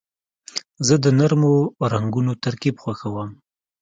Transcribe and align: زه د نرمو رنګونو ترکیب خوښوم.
زه 0.87 0.95
د 1.03 1.05
نرمو 1.19 1.53
رنګونو 1.91 2.31
ترکیب 2.43 2.75
خوښوم. 2.83 3.29